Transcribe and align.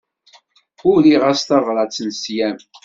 Uriɣ-as 0.91 1.41
tabrat 1.43 1.97
n 2.05 2.09
sslam. 2.15 2.57